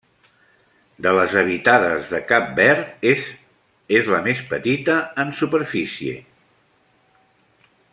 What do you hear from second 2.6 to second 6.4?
Verd, est és la més petita en superfície.